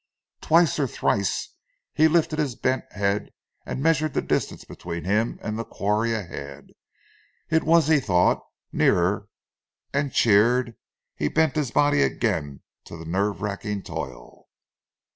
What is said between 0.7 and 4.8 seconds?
or thrice he lifted his bent head and measured the distance